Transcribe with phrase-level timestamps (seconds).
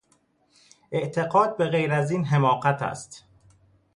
[0.91, 3.25] اعتقاد به غیر از این حماقت است.